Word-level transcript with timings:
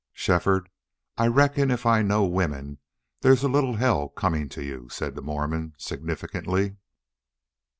"Shefford, 0.13 0.67
I 1.15 1.27
reckon 1.27 1.69
if 1.69 1.85
I 1.85 2.01
know 2.01 2.25
women 2.25 2.79
there's 3.21 3.43
a 3.43 3.47
little 3.47 3.75
hell 3.75 4.09
coming 4.09 4.49
to 4.49 4.63
you," 4.63 4.89
said 4.89 5.13
the 5.13 5.21
Mormon, 5.21 5.75
significantly. 5.77 6.77